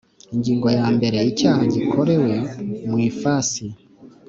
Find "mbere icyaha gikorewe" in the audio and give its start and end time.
0.95-2.33